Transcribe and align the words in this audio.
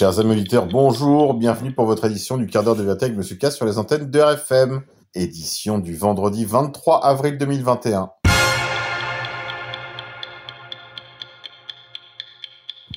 Chers 0.00 0.18
amis 0.18 0.32
auditeurs, 0.32 0.64
bonjour, 0.64 1.34
bienvenue 1.34 1.74
pour 1.74 1.84
votre 1.84 2.06
édition 2.06 2.38
du 2.38 2.46
quart 2.46 2.64
d'heure 2.64 2.74
de 2.74 2.88
avec 2.88 3.14
Monsieur 3.14 3.36
K 3.36 3.52
sur 3.52 3.66
les 3.66 3.76
antennes 3.76 4.10
de 4.10 4.18
RFM. 4.18 4.80
Édition 5.14 5.78
du 5.78 5.94
vendredi 5.94 6.46
23 6.46 7.04
avril 7.04 7.36
2021. 7.36 8.10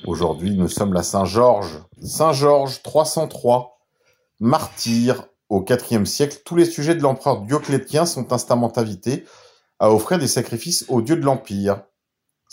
Aujourd'hui, 0.06 0.56
nous 0.56 0.68
sommes 0.68 0.94
la 0.94 1.02
Saint-Georges. 1.02 1.78
Saint-Georges 2.00 2.82
303, 2.82 3.78
martyr. 4.40 5.26
Au 5.50 5.62
IVe 5.62 6.06
siècle, 6.06 6.38
tous 6.42 6.56
les 6.56 6.64
sujets 6.64 6.94
de 6.94 7.02
l'empereur 7.02 7.42
Dioclétien 7.42 8.06
sont 8.06 8.32
instamment 8.32 8.72
invités 8.78 9.26
à 9.78 9.92
offrir 9.92 10.18
des 10.18 10.26
sacrifices 10.26 10.86
aux 10.88 11.02
dieux 11.02 11.16
de 11.16 11.26
l'Empire. 11.26 11.82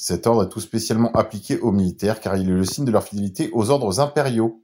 Cet 0.03 0.25
ordre 0.25 0.45
est 0.45 0.49
tout 0.49 0.59
spécialement 0.59 1.11
appliqué 1.11 1.59
aux 1.59 1.71
militaires 1.71 2.21
car 2.21 2.35
il 2.35 2.49
est 2.49 2.53
le 2.53 2.65
signe 2.65 2.85
de 2.85 2.91
leur 2.91 3.03
fidélité 3.03 3.51
aux 3.53 3.69
ordres 3.69 3.99
impériaux. 3.99 4.63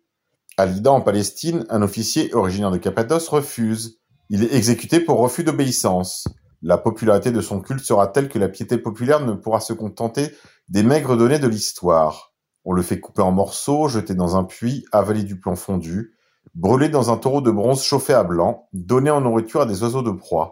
À 0.57 0.65
Lida 0.65 0.91
en 0.91 0.99
Palestine, 0.99 1.63
un 1.69 1.83
officier 1.83 2.33
originaire 2.33 2.71
de 2.71 2.77
Cappadoce 2.77 3.29
refuse. 3.29 3.99
Il 4.31 4.43
est 4.43 4.55
exécuté 4.55 4.99
pour 4.99 5.19
refus 5.19 5.43
d'obéissance. 5.43 6.27
La 6.63 6.79
popularité 6.79 7.29
de 7.29 7.39
son 7.39 7.61
culte 7.61 7.85
sera 7.85 8.07
telle 8.07 8.29
que 8.29 8.39
la 8.39 8.49
piété 8.49 8.79
populaire 8.79 9.23
ne 9.23 9.33
pourra 9.33 9.59
se 9.59 9.73
contenter 9.73 10.31
des 10.69 10.81
maigres 10.81 11.15
données 11.15 11.37
de 11.37 11.47
l'histoire. 11.47 12.33
On 12.65 12.73
le 12.73 12.81
fait 12.81 12.99
couper 12.99 13.21
en 13.21 13.31
morceaux, 13.31 13.87
jeter 13.89 14.15
dans 14.15 14.37
un 14.37 14.43
puits, 14.43 14.85
avaler 14.91 15.21
du 15.21 15.39
plomb 15.39 15.55
fondu, 15.55 16.15
brûler 16.55 16.89
dans 16.89 17.11
un 17.11 17.17
taureau 17.17 17.41
de 17.41 17.51
bronze 17.51 17.83
chauffé 17.83 18.13
à 18.13 18.23
blanc, 18.23 18.67
donner 18.73 19.11
en 19.11 19.21
nourriture 19.21 19.61
à 19.61 19.67
des 19.67 19.83
oiseaux 19.83 20.01
de 20.01 20.09
proie. 20.09 20.49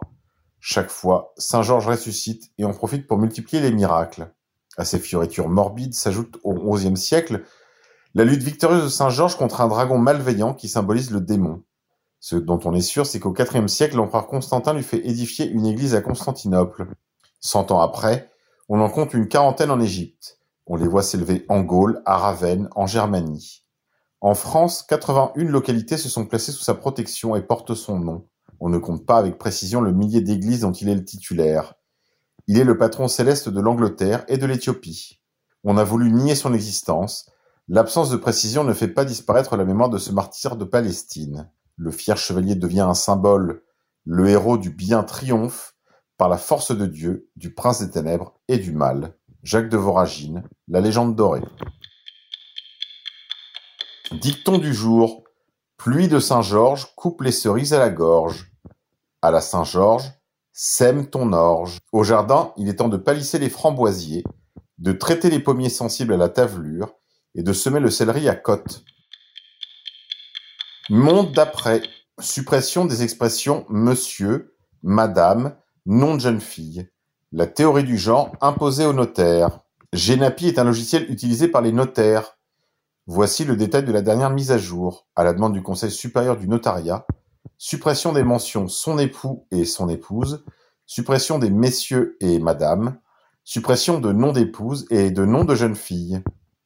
Chaque 0.60 0.90
fois, 0.90 1.32
Saint 1.38 1.62
Georges 1.62 1.88
ressuscite 1.88 2.52
et 2.56 2.64
en 2.64 2.72
profite 2.72 3.08
pour 3.08 3.18
multiplier 3.18 3.60
les 3.60 3.72
miracles. 3.72 4.32
À 4.76 4.84
ces 4.84 4.98
fioritures 4.98 5.48
morbides 5.48 5.94
s'ajoute 5.94 6.38
au 6.44 6.54
XIe 6.54 6.96
siècle 6.96 7.42
la 8.14 8.24
lutte 8.24 8.42
victorieuse 8.42 8.84
de 8.84 8.88
Saint 8.88 9.10
Georges 9.10 9.36
contre 9.36 9.60
un 9.60 9.68
dragon 9.68 9.98
malveillant 9.98 10.54
qui 10.54 10.68
symbolise 10.68 11.10
le 11.10 11.20
démon. 11.20 11.62
Ce 12.18 12.34
dont 12.34 12.58
on 12.64 12.74
est 12.74 12.80
sûr, 12.80 13.04
c'est 13.04 13.20
qu'au 13.20 13.34
IVe 13.34 13.68
siècle, 13.68 13.96
l'empereur 13.96 14.26
Constantin 14.26 14.72
lui 14.72 14.82
fait 14.82 15.06
édifier 15.06 15.46
une 15.46 15.66
église 15.66 15.94
à 15.94 16.00
Constantinople. 16.00 16.86
Cent 17.40 17.70
ans 17.70 17.80
après, 17.80 18.30
on 18.70 18.80
en 18.80 18.88
compte 18.88 19.12
une 19.12 19.28
quarantaine 19.28 19.70
en 19.70 19.80
Égypte. 19.80 20.38
On 20.66 20.76
les 20.76 20.88
voit 20.88 21.02
s'élever 21.02 21.44
en 21.48 21.60
Gaule, 21.60 22.02
à 22.06 22.16
Ravenne, 22.16 22.68
en 22.74 22.86
Germanie. 22.86 23.64
En 24.22 24.34
France, 24.34 24.82
81 24.82 25.44
localités 25.44 25.98
se 25.98 26.08
sont 26.08 26.24
placées 26.24 26.52
sous 26.52 26.64
sa 26.64 26.74
protection 26.74 27.36
et 27.36 27.42
portent 27.42 27.74
son 27.74 27.98
nom. 27.98 28.26
On 28.60 28.70
ne 28.70 28.78
compte 28.78 29.04
pas 29.04 29.18
avec 29.18 29.36
précision 29.36 29.82
le 29.82 29.92
millier 29.92 30.22
d'églises 30.22 30.60
dont 30.60 30.72
il 30.72 30.88
est 30.88 30.94
le 30.94 31.04
titulaire. 31.04 31.74
Il 32.48 32.58
est 32.58 32.64
le 32.64 32.78
patron 32.78 33.08
céleste 33.08 33.48
de 33.48 33.60
l'Angleterre 33.60 34.24
et 34.28 34.38
de 34.38 34.46
l'Éthiopie. 34.46 35.20
On 35.64 35.78
a 35.78 35.84
voulu 35.84 36.12
nier 36.12 36.36
son 36.36 36.54
existence. 36.54 37.28
L'absence 37.68 38.10
de 38.10 38.16
précision 38.16 38.62
ne 38.62 38.72
fait 38.72 38.88
pas 38.88 39.04
disparaître 39.04 39.56
la 39.56 39.64
mémoire 39.64 39.90
de 39.90 39.98
ce 39.98 40.12
martyr 40.12 40.56
de 40.56 40.64
Palestine. 40.64 41.50
Le 41.76 41.90
fier 41.90 42.16
chevalier 42.16 42.54
devient 42.54 42.80
un 42.80 42.94
symbole. 42.94 43.64
Le 44.04 44.28
héros 44.28 44.58
du 44.58 44.70
bien 44.70 45.02
triomphe 45.02 45.74
par 46.16 46.28
la 46.28 46.38
force 46.38 46.70
de 46.76 46.86
Dieu, 46.86 47.28
du 47.34 47.52
prince 47.52 47.80
des 47.80 47.90
ténèbres 47.90 48.38
et 48.46 48.58
du 48.58 48.72
mal. 48.72 49.16
Jacques 49.42 49.68
de 49.68 49.76
Voragine, 49.76 50.44
La 50.68 50.80
légende 50.80 51.16
dorée. 51.16 51.42
Dicton 54.12 54.58
du 54.58 54.72
jour. 54.72 55.24
Pluie 55.76 56.08
de 56.08 56.20
Saint-Georges 56.20 56.94
coupe 56.94 57.22
les 57.22 57.32
cerises 57.32 57.74
à 57.74 57.78
la 57.78 57.90
gorge. 57.90 58.52
À 59.20 59.32
la 59.32 59.40
Saint-Georges, 59.40 60.12
sème 60.58 61.06
ton 61.06 61.34
orge. 61.34 61.80
Au 61.92 62.02
jardin, 62.02 62.52
il 62.56 62.68
est 62.68 62.76
temps 62.76 62.88
de 62.88 62.96
palisser 62.96 63.38
les 63.38 63.50
framboisiers, 63.50 64.24
de 64.78 64.92
traiter 64.92 65.28
les 65.28 65.38
pommiers 65.38 65.68
sensibles 65.68 66.14
à 66.14 66.16
la 66.16 66.30
tavelure 66.30 66.94
et 67.34 67.42
de 67.42 67.52
semer 67.52 67.78
le 67.78 67.90
céleri 67.90 68.28
à 68.28 68.34
côte. 68.34 68.82
Monde 70.88 71.32
d'après. 71.32 71.82
Suppression 72.18 72.86
des 72.86 73.02
expressions 73.02 73.66
monsieur, 73.68 74.56
madame, 74.82 75.54
nom 75.84 76.14
de 76.14 76.20
jeune 76.20 76.40
fille. 76.40 76.88
La 77.32 77.46
théorie 77.46 77.84
du 77.84 77.98
genre 77.98 78.32
imposée 78.40 78.86
aux 78.86 78.94
notaires. 78.94 79.60
Genapi 79.92 80.46
est 80.46 80.58
un 80.58 80.64
logiciel 80.64 81.10
utilisé 81.10 81.48
par 81.48 81.60
les 81.60 81.72
notaires. 81.72 82.38
Voici 83.06 83.44
le 83.44 83.56
détail 83.56 83.84
de 83.84 83.92
la 83.92 84.00
dernière 84.00 84.30
mise 84.30 84.50
à 84.50 84.56
jour, 84.56 85.06
à 85.14 85.24
la 85.24 85.34
demande 85.34 85.52
du 85.52 85.62
Conseil 85.62 85.90
supérieur 85.90 86.38
du 86.38 86.48
notariat. 86.48 87.06
Suppression 87.58 88.12
des 88.12 88.22
mentions 88.22 88.68
son 88.68 88.98
époux 88.98 89.46
et 89.50 89.64
son 89.64 89.88
épouse. 89.88 90.44
Suppression 90.84 91.38
des 91.38 91.50
messieurs 91.50 92.16
et 92.20 92.38
madame. 92.38 92.98
Suppression 93.44 93.98
de 93.98 94.12
nom 94.12 94.32
d'épouse 94.32 94.86
et 94.90 95.10
de 95.10 95.24
nom 95.24 95.44
de 95.44 95.54
jeune 95.54 95.76
fille. 95.76 96.22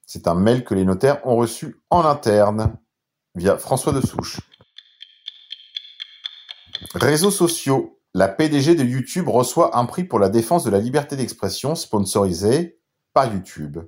C'est 0.06 0.26
un 0.26 0.34
mail 0.34 0.64
que 0.64 0.74
les 0.74 0.84
notaires 0.84 1.24
ont 1.26 1.36
reçu 1.36 1.80
en 1.90 2.04
interne 2.04 2.76
via 3.36 3.56
François 3.56 3.92
de 3.92 4.04
Souche. 4.04 4.40
Réseaux 6.94 7.30
sociaux. 7.30 7.98
La 8.12 8.26
PDG 8.26 8.74
de 8.74 8.82
YouTube 8.82 9.28
reçoit 9.28 9.78
un 9.78 9.84
prix 9.84 10.02
pour 10.02 10.18
la 10.18 10.28
défense 10.28 10.64
de 10.64 10.70
la 10.70 10.80
liberté 10.80 11.14
d'expression 11.14 11.76
sponsorisé 11.76 12.80
par 13.12 13.32
YouTube. 13.32 13.78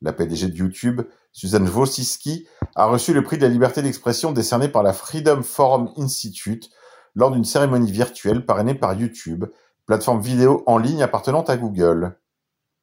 La 0.00 0.14
PDG 0.14 0.48
de 0.48 0.56
YouTube, 0.56 1.02
Suzanne 1.32 1.68
Wojcicki, 1.68 2.46
a 2.74 2.86
reçu 2.86 3.12
le 3.12 3.22
prix 3.22 3.38
de 3.38 3.42
la 3.42 3.48
liberté 3.48 3.82
d'expression 3.82 4.32
décerné 4.32 4.68
par 4.68 4.82
la 4.82 4.92
Freedom 4.92 5.42
Forum 5.42 5.92
Institute 5.96 6.70
lors 7.14 7.30
d'une 7.30 7.44
cérémonie 7.44 7.90
virtuelle 7.90 8.46
parrainée 8.46 8.74
par 8.74 8.94
YouTube, 8.94 9.44
plateforme 9.86 10.20
vidéo 10.20 10.62
en 10.66 10.78
ligne 10.78 11.02
appartenant 11.02 11.42
à 11.42 11.56
Google. 11.56 12.18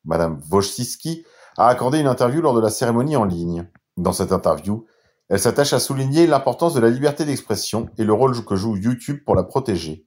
Madame 0.04 0.42
Wojcicki 0.52 1.26
a 1.58 1.68
accordé 1.68 2.00
une 2.00 2.08
interview 2.08 2.42
lors 2.42 2.54
de 2.54 2.62
la 2.62 2.70
cérémonie 2.70 3.16
en 3.16 3.26
ligne. 3.26 3.68
Dans 3.98 4.14
cette 4.14 4.32
interview, 4.32 4.86
elle 5.30 5.40
s'attache 5.40 5.74
à 5.74 5.80
souligner 5.80 6.28
l'importance 6.28 6.74
de 6.74 6.80
la 6.80 6.90
liberté 6.90 7.26
d'expression 7.26 7.90
et 7.98 8.04
le 8.04 8.14
rôle 8.14 8.44
que 8.44 8.56
joue 8.56 8.76
YouTube 8.76 9.24
pour 9.26 9.36
la 9.36 9.44
protéger. 9.44 10.06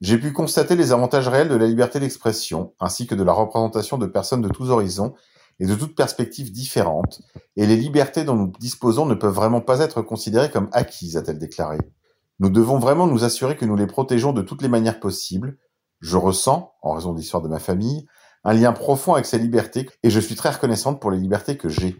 J'ai 0.00 0.18
pu 0.18 0.32
constater 0.32 0.76
les 0.76 0.92
avantages 0.92 1.28
réels 1.28 1.48
de 1.48 1.56
la 1.56 1.66
liberté 1.66 2.00
d'expression, 2.00 2.74
ainsi 2.78 3.06
que 3.06 3.14
de 3.14 3.24
la 3.24 3.32
représentation 3.32 3.98
de 3.98 4.06
personnes 4.06 4.42
de 4.42 4.48
tous 4.48 4.70
horizons 4.70 5.14
et 5.60 5.66
de 5.66 5.74
toutes 5.74 5.96
perspectives 5.96 6.52
différentes, 6.52 7.22
et 7.56 7.66
les 7.66 7.76
libertés 7.76 8.24
dont 8.24 8.34
nous 8.34 8.52
disposons 8.60 9.06
ne 9.06 9.14
peuvent 9.14 9.34
vraiment 9.34 9.60
pas 9.60 9.80
être 9.80 10.02
considérées 10.02 10.50
comme 10.50 10.68
acquises, 10.72 11.16
a-t-elle 11.16 11.38
déclaré. 11.38 11.78
Nous 12.38 12.50
devons 12.50 12.78
vraiment 12.78 13.06
nous 13.06 13.24
assurer 13.24 13.56
que 13.56 13.64
nous 13.64 13.76
les 13.76 13.88
protégeons 13.88 14.32
de 14.32 14.42
toutes 14.42 14.62
les 14.62 14.68
manières 14.68 15.00
possibles. 15.00 15.58
Je 16.00 16.16
ressens, 16.16 16.72
en 16.82 16.92
raison 16.92 17.12
de 17.12 17.18
l'histoire 17.18 17.42
de 17.42 17.48
ma 17.48 17.58
famille, 17.58 18.06
un 18.44 18.52
lien 18.52 18.72
profond 18.72 19.14
avec 19.14 19.26
ces 19.26 19.38
libertés, 19.38 19.88
et 20.04 20.10
je 20.10 20.20
suis 20.20 20.36
très 20.36 20.50
reconnaissante 20.50 21.00
pour 21.00 21.10
les 21.10 21.18
libertés 21.18 21.56
que 21.56 21.68
j'ai. 21.68 21.96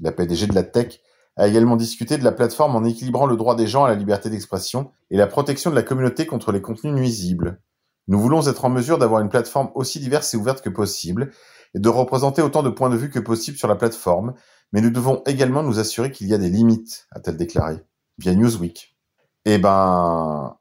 La 0.00 0.10
PDG 0.10 0.48
de 0.48 0.54
la 0.54 0.64
tech 0.64 1.00
a 1.36 1.46
également 1.46 1.76
discuté 1.76 2.18
de 2.18 2.24
la 2.24 2.32
plateforme 2.32 2.74
en 2.74 2.84
équilibrant 2.84 3.26
le 3.26 3.36
droit 3.36 3.54
des 3.54 3.68
gens 3.68 3.84
à 3.84 3.88
la 3.88 3.94
liberté 3.94 4.28
d'expression 4.28 4.90
et 5.10 5.16
la 5.16 5.28
protection 5.28 5.70
de 5.70 5.76
la 5.76 5.82
communauté 5.82 6.26
contre 6.26 6.50
les 6.50 6.60
contenus 6.60 6.92
nuisibles. 6.92 7.60
Nous 8.08 8.18
voulons 8.18 8.48
être 8.48 8.64
en 8.64 8.70
mesure 8.70 8.98
d'avoir 8.98 9.20
une 9.20 9.28
plateforme 9.28 9.70
aussi 9.74 10.00
diverse 10.00 10.34
et 10.34 10.36
ouverte 10.36 10.62
que 10.62 10.68
possible 10.68 11.30
et 11.74 11.78
de 11.78 11.88
représenter 11.88 12.42
autant 12.42 12.62
de 12.62 12.70
points 12.70 12.90
de 12.90 12.96
vue 12.96 13.10
que 13.10 13.18
possible 13.18 13.56
sur 13.56 13.68
la 13.68 13.76
plateforme, 13.76 14.34
mais 14.72 14.80
nous 14.80 14.90
devons 14.90 15.22
également 15.26 15.62
nous 15.62 15.78
assurer 15.78 16.10
qu'il 16.10 16.28
y 16.28 16.34
a 16.34 16.38
des 16.38 16.50
limites, 16.50 17.06
a-t-elle 17.12 17.36
déclaré, 17.36 17.76
via 18.18 18.34
Newsweek. 18.34 18.96
Eh 19.44 19.58
ben, 19.58 20.56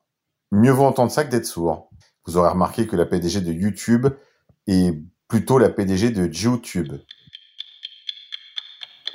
mieux 0.52 0.72
vaut 0.72 0.86
entendre 0.86 1.12
ça 1.12 1.24
que 1.24 1.32
d'être 1.32 1.46
sourd. 1.46 1.90
Vous 2.26 2.38
aurez 2.38 2.50
remarqué 2.50 2.88
que 2.88 2.96
la 2.96 3.06
PDG 3.06 3.42
de 3.42 3.52
YouTube 3.52 4.08
est 4.68 4.98
plutôt 5.28 5.58
la 5.58 5.70
PDG 5.70 6.12
de 6.12 6.26
YouTube. 6.26 6.94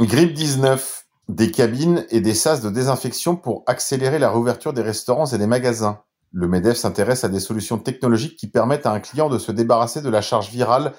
Grippe 0.01 0.35
19 0.35 1.05
des 1.29 1.51
cabines 1.51 2.05
et 2.11 2.21
des 2.21 2.35
sas 2.35 2.61
de 2.61 2.71
désinfection 2.71 3.37
pour 3.37 3.63
accélérer 3.67 4.19
la 4.19 4.31
réouverture 4.31 4.73
des 4.73 4.83
restaurants 4.83 5.27
et 5.27 5.39
des 5.39 5.47
magasins. 5.47 6.03
Le 6.33 6.49
MEDEF 6.49 6.77
s'intéresse 6.77 7.25
à 7.25 7.29
des 7.29 7.41
solutions 7.41 7.79
technologiques 7.79 8.37
qui 8.37 8.49
permettent 8.49 8.87
à 8.87 8.93
un 8.93 9.01
client 9.01 9.29
de 9.29 9.39
se 9.39 9.53
débarrasser 9.53 10.03
de 10.03 10.11
la 10.11 10.21
charge 10.21 10.51
virale 10.51 10.93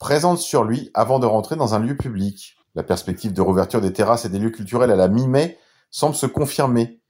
présente 0.00 0.38
sur 0.38 0.64
lui 0.64 0.90
avant 0.94 1.20
de 1.20 1.26
rentrer 1.26 1.54
dans 1.54 1.74
un 1.74 1.78
lieu 1.78 1.96
public. 1.96 2.56
La 2.74 2.82
perspective 2.82 3.32
de 3.32 3.42
réouverture 3.42 3.80
des 3.80 3.92
terrasses 3.92 4.24
et 4.24 4.30
des 4.30 4.38
lieux 4.38 4.50
culturels 4.50 4.90
à 4.90 4.96
la 4.96 5.08
mi-mai 5.08 5.58
semble 5.90 6.16
se 6.16 6.26
confirmer. 6.26 7.00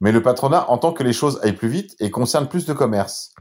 Mais 0.00 0.12
le 0.12 0.22
patronat 0.22 0.68
entend 0.70 0.92
que 0.92 1.02
les 1.02 1.12
choses 1.12 1.38
aillent 1.42 1.52
plus 1.52 1.68
vite 1.68 1.94
et 2.00 2.10
concernent 2.10 2.48
plus 2.48 2.64
de 2.64 2.72
commerces. 2.72 3.34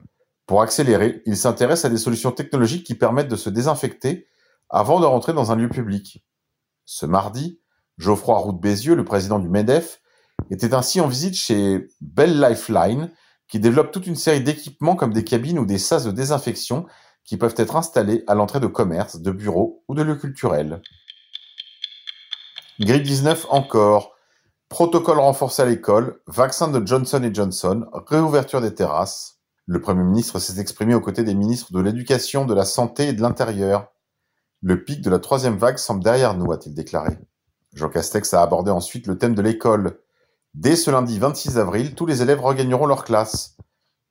Pour 0.45 0.61
accélérer, 0.61 1.21
il 1.25 1.37
s'intéresse 1.37 1.85
à 1.85 1.89
des 1.89 1.97
solutions 1.97 2.31
technologiques 2.31 2.85
qui 2.85 2.95
permettent 2.95 3.29
de 3.29 3.35
se 3.35 3.49
désinfecter 3.49 4.27
avant 4.69 4.99
de 4.99 5.05
rentrer 5.05 5.33
dans 5.33 5.51
un 5.51 5.55
lieu 5.55 5.69
public. 5.69 6.25
Ce 6.85 7.05
mardi, 7.05 7.61
Geoffroy 7.97 8.37
Roux 8.37 8.53
Bézieux, 8.53 8.95
le 8.95 9.05
président 9.05 9.39
du 9.39 9.47
MEDEF, 9.47 10.01
était 10.51 10.73
ainsi 10.73 10.99
en 10.99 11.07
visite 11.07 11.35
chez 11.35 11.87
Bell 12.01 12.41
Lifeline, 12.41 13.11
qui 13.47 13.59
développe 13.59 13.91
toute 13.91 14.07
une 14.07 14.15
série 14.15 14.41
d'équipements 14.41 14.95
comme 14.95 15.13
des 15.13 15.23
cabines 15.23 15.59
ou 15.59 15.65
des 15.65 15.77
sas 15.77 16.03
de 16.03 16.11
désinfection 16.11 16.85
qui 17.27 17.37
peuvent 17.37 17.55
être 17.57 17.75
installés 17.75 18.23
à 18.25 18.33
l'entrée 18.33 18.61
de 18.61 18.67
commerces, 18.67 19.19
de 19.19 19.31
bureaux 19.31 19.83
ou 19.87 19.93
de 19.93 20.01
lieux 20.01 20.15
culturels. 20.15 20.81
Grippe 22.79 23.03
19 23.03 23.45
encore. 23.49 24.15
Protocole 24.69 25.19
renforcé 25.19 25.61
à 25.61 25.65
l'école, 25.65 26.19
vaccin 26.27 26.69
de 26.69 26.85
Johnson 26.85 27.29
Johnson, 27.33 27.85
réouverture 28.07 28.61
des 28.61 28.73
terrasses. 28.73 29.39
Le 29.65 29.81
Premier 29.81 30.03
ministre 30.03 30.39
s'est 30.39 30.59
exprimé 30.59 30.93
aux 30.93 31.01
côtés 31.01 31.23
des 31.23 31.35
ministres 31.35 31.73
de 31.73 31.79
l'Éducation, 31.81 32.45
de 32.45 32.53
la 32.53 32.65
Santé 32.65 33.09
et 33.09 33.13
de 33.13 33.21
l'Intérieur. 33.21 33.91
Le 34.61 34.83
pic 34.83 35.01
de 35.01 35.09
la 35.09 35.19
troisième 35.19 35.57
vague 35.57 35.77
semble 35.77 36.03
derrière 36.03 36.33
nous, 36.33 36.51
a-t-il 36.51 36.73
déclaré. 36.73 37.17
Jean 37.73 37.89
Castex 37.89 38.33
a 38.33 38.41
abordé 38.41 38.71
ensuite 38.71 39.05
le 39.05 39.17
thème 39.17 39.35
de 39.35 39.41
l'école. 39.41 39.99
Dès 40.53 40.77
ce 40.77 40.91
lundi 40.91 41.19
26 41.19 41.57
avril, 41.57 41.93
tous 41.93 42.05
les 42.05 42.21
élèves 42.21 42.41
regagneront 42.41 42.85
leur 42.85 43.03
classe. 43.03 43.57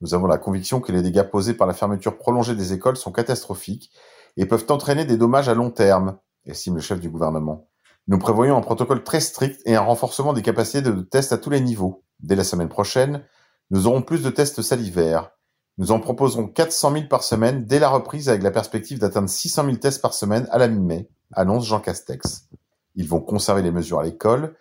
Nous 0.01 0.15
avons 0.15 0.27
la 0.27 0.39
conviction 0.39 0.81
que 0.81 0.93
les 0.93 1.03
dégâts 1.03 1.23
posés 1.23 1.55
par 1.55 1.67
la 1.67 1.73
fermeture 1.73 2.19
prolongée 2.19 2.55
des 2.55 2.73
écoles 2.73 2.97
sont 2.97 3.13
catastrophiques 3.13 3.91
et 4.37 4.47
peuvent 4.47 4.67
entraîner 4.69 5.05
des 5.05 5.17
dommages 5.17 5.49
à 5.49 5.55
long 5.55 5.71
terme, 5.71 6.19
estime 6.45 6.75
le 6.75 6.83
chef 6.83 7.01
du 7.01 7.09
gouvernement. 7.09 7.69
Nous 8.09 8.19
prévoyons 8.19 8.57
un 8.57 8.61
protocole 8.61 9.03
très 9.03 9.21
strict 9.21 9.61
et 9.65 9.75
un 9.75 9.81
renforcement 9.81 10.33
des 10.33 10.43
capacités 10.43 10.83
de 10.83 10.93
tests 11.01 11.33
à 11.33 11.39
tous 11.39 11.51
les 11.51 11.61
niveaux. 11.61 12.05
Dès 12.21 12.37
la 12.37 12.45
semaine 12.45 12.69
prochaine, 12.69 13.25
nous 13.71 13.87
aurons 13.87 14.03
plus 14.03 14.23
de 14.23 14.31
tests 14.31 14.63
salivaires. 14.63 15.31
Nous 15.79 15.91
en 15.91 15.99
proposerons 15.99 16.47
400 16.47 16.93
000 16.93 17.05
par 17.09 17.23
semaine 17.23 17.65
dès 17.65 17.79
la 17.79 17.89
reprise 17.89 18.29
avec 18.29 18.43
la 18.43 18.51
perspective 18.51 18.99
d'atteindre 18.99 19.29
600 19.29 19.65
000 19.65 19.77
tests 19.79 20.01
par 20.01 20.15
semaine 20.15 20.47
à 20.51 20.59
la 20.59 20.69
mi-mai, 20.69 21.09
annonce 21.33 21.67
Jean 21.67 21.81
Castex. 21.81 22.49
Ils 22.95 23.09
vont 23.09 23.21
conserver 23.21 23.63
les 23.63 23.73
mesures 23.73 23.99
à 23.99 24.05
l'école 24.05 24.57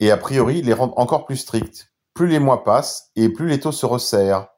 et 0.00 0.10
a 0.10 0.16
priori 0.16 0.62
les 0.62 0.72
rendre 0.72 0.98
encore 0.98 1.26
plus 1.26 1.36
strictes. 1.36 1.92
Plus 2.14 2.26
les 2.26 2.38
mois 2.38 2.64
passent 2.64 3.10
et 3.16 3.28
plus 3.28 3.48
les 3.48 3.60
taux 3.60 3.72
se 3.72 3.86
resserrent. 3.86 4.48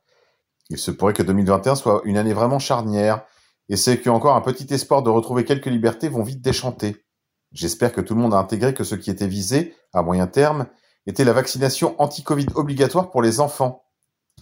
Il 0.71 0.79
se 0.79 0.91
pourrait 0.91 1.13
que 1.13 1.23
2021 1.23 1.75
soit 1.75 2.01
une 2.05 2.17
année 2.17 2.33
vraiment 2.33 2.59
charnière, 2.59 3.25
et 3.69 3.77
ceux 3.77 3.97
qui 3.97 4.09
ont 4.09 4.15
encore 4.15 4.37
un 4.37 4.41
petit 4.41 4.73
espoir 4.73 5.03
de 5.03 5.11
retrouver 5.11 5.45
quelques 5.45 5.67
libertés 5.67 6.09
vont 6.09 6.23
vite 6.23 6.41
déchanter. 6.41 7.05
J'espère 7.53 7.93
que 7.93 8.01
tout 8.01 8.15
le 8.15 8.21
monde 8.21 8.35
a 8.35 8.39
intégré 8.39 8.73
que 8.73 8.85
ce 8.85 8.95
qui 8.95 9.11
était 9.11 9.27
visé, 9.27 9.75
à 9.93 10.03
moyen 10.03 10.29
terme, 10.29 10.67
était 11.07 11.25
la 11.25 11.33
vaccination 11.33 12.01
anti-Covid 12.01 12.47
obligatoire 12.55 13.11
pour 13.11 13.23
les 13.23 13.41
enfants, 13.41 13.85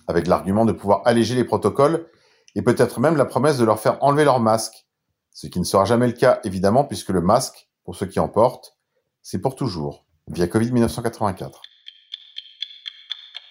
avec 0.06 0.26
l'argument 0.26 0.66
de 0.66 0.72
pouvoir 0.72 1.02
alléger 1.06 1.34
les 1.34 1.44
protocoles 1.44 2.06
et 2.54 2.62
peut-être 2.62 3.00
même 3.00 3.16
la 3.16 3.25
promesse 3.25 3.56
de 3.56 3.64
leur 3.64 3.80
faire 3.80 4.02
enlever 4.02 4.25
leur 4.25 4.40
masque, 4.40 4.86
ce 5.32 5.46
qui 5.46 5.60
ne 5.60 5.64
sera 5.64 5.84
jamais 5.84 6.06
le 6.06 6.12
cas 6.12 6.40
évidemment 6.44 6.84
puisque 6.84 7.10
le 7.10 7.20
masque, 7.20 7.69
pour 7.84 7.96
ceux 7.96 8.06
qui 8.06 8.20
en 8.20 8.28
portent, 8.28 8.76
c'est 9.22 9.40
pour 9.40 9.56
toujours, 9.56 10.06
via 10.28 10.46
Covid 10.46 10.72
1984. 10.72 11.62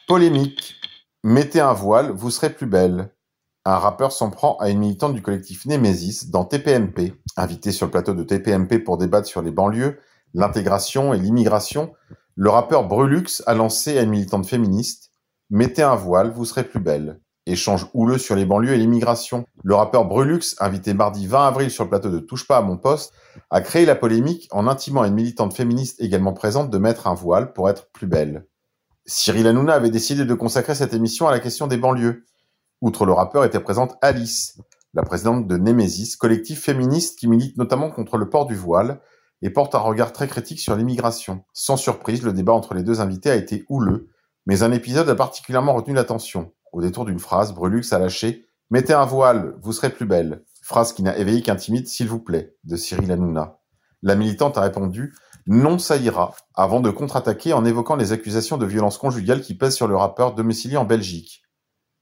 Polémique. 0.07 0.75
Mettez 1.29 1.59
un 1.59 1.73
voile, 1.73 2.11
vous 2.11 2.31
serez 2.31 2.49
plus 2.49 2.67
belle. 2.67 3.13
Un 3.65 3.75
rappeur 3.75 4.13
s'en 4.13 4.29
prend 4.29 4.55
à 4.59 4.69
une 4.69 4.79
militante 4.79 5.13
du 5.13 5.21
collectif 5.21 5.65
Nemesis 5.65 6.29
dans 6.29 6.45
TPMP. 6.45 7.15
Invité 7.35 7.73
sur 7.73 7.87
le 7.87 7.91
plateau 7.91 8.13
de 8.13 8.23
TPMP 8.23 8.79
pour 8.81 8.97
débattre 8.97 9.27
sur 9.27 9.41
les 9.41 9.51
banlieues, 9.51 9.99
l'intégration 10.33 11.13
et 11.13 11.19
l'immigration, 11.19 11.91
le 12.35 12.49
rappeur 12.49 12.87
Brulux 12.87 13.43
a 13.45 13.55
lancé 13.55 13.97
à 13.97 14.03
une 14.03 14.11
militante 14.11 14.47
féministe 14.47 15.11
Mettez 15.49 15.83
un 15.83 15.95
voile, 15.95 16.31
vous 16.31 16.45
serez 16.45 16.63
plus 16.63 16.79
belle. 16.79 17.19
Échange 17.45 17.87
houleux 17.93 18.19
sur 18.19 18.37
les 18.37 18.45
banlieues 18.45 18.75
et 18.75 18.77
l'immigration. 18.77 19.45
Le 19.65 19.75
rappeur 19.75 20.05
Brulux, 20.05 20.55
invité 20.61 20.93
mardi 20.93 21.27
20 21.27 21.45
avril 21.45 21.69
sur 21.69 21.83
le 21.83 21.89
plateau 21.89 22.09
de 22.09 22.19
Touche 22.19 22.47
pas 22.47 22.55
à 22.55 22.61
mon 22.61 22.77
poste, 22.77 23.11
a 23.49 23.59
créé 23.59 23.85
la 23.85 23.95
polémique 23.95 24.47
en 24.51 24.65
intimant 24.65 25.01
à 25.01 25.07
une 25.07 25.15
militante 25.15 25.53
féministe 25.53 25.99
également 25.99 26.31
présente 26.31 26.69
de 26.69 26.77
mettre 26.77 27.05
un 27.05 27.15
voile 27.15 27.51
pour 27.51 27.69
être 27.69 27.91
plus 27.91 28.07
belle. 28.07 28.45
Cyril 29.09 29.47
Hanouna 29.47 29.73
avait 29.73 29.89
décidé 29.89 30.25
de 30.25 30.33
consacrer 30.33 30.75
cette 30.75 30.93
émission 30.93 31.29
à 31.29 31.31
la 31.31 31.39
question 31.39 31.67
des 31.67 31.77
banlieues. 31.77 32.25
Outre 32.81 33.05
le 33.05 33.13
rappeur 33.13 33.45
était 33.45 33.61
présente 33.61 33.95
Alice, 34.01 34.59
la 34.93 35.01
présidente 35.01 35.47
de 35.47 35.55
Nemesis, 35.55 36.17
collectif 36.17 36.61
féministe 36.61 37.17
qui 37.17 37.29
milite 37.29 37.57
notamment 37.57 37.89
contre 37.89 38.17
le 38.17 38.27
port 38.27 38.47
du 38.47 38.55
voile 38.55 38.99
et 39.41 39.49
porte 39.49 39.75
un 39.75 39.79
regard 39.79 40.11
très 40.11 40.27
critique 40.27 40.59
sur 40.59 40.75
l'immigration. 40.75 41.45
Sans 41.53 41.77
surprise, 41.77 42.21
le 42.21 42.33
débat 42.33 42.51
entre 42.51 42.73
les 42.73 42.83
deux 42.83 42.99
invités 42.99 43.31
a 43.31 43.35
été 43.35 43.63
houleux, 43.69 44.09
mais 44.45 44.61
un 44.61 44.73
épisode 44.73 45.07
a 45.07 45.15
particulièrement 45.15 45.73
retenu 45.73 45.93
l'attention. 45.93 46.51
Au 46.73 46.81
détour 46.81 47.05
d'une 47.05 47.19
phrase, 47.19 47.53
Brulux 47.53 47.93
a 47.93 47.99
lâché 47.99 48.45
«Mettez 48.71 48.93
un 48.93 49.05
voile, 49.05 49.55
vous 49.61 49.71
serez 49.71 49.89
plus 49.89 50.05
belle», 50.05 50.43
phrase 50.61 50.91
qui 50.91 51.01
n'a 51.01 51.17
éveillé 51.17 51.41
qu'un 51.41 51.55
timide 51.55 51.87
«S'il 51.87 52.09
vous 52.09 52.19
plaît» 52.19 52.57
de 52.65 52.75
Cyril 52.75 53.09
Hanouna. 53.09 53.59
La 54.03 54.15
militante 54.15 54.57
a 54.57 54.61
répondu 54.61 55.15
non, 55.47 55.79
ça 55.79 55.95
ira, 55.95 56.35
avant 56.55 56.81
de 56.81 56.89
contre-attaquer 56.89 57.53
en 57.53 57.63
évoquant 57.63 57.95
les 57.95 58.11
accusations 58.11 58.57
de 58.57 58.65
violence 58.65 58.97
conjugale 58.97 59.39
qui 59.39 59.55
pèsent 59.55 59.75
sur 59.75 59.87
le 59.87 59.95
rappeur 59.95 60.35
domicilié 60.35 60.75
en 60.75 60.83
Belgique. 60.83 61.41